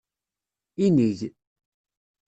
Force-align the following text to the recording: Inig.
Inig. 0.85 1.19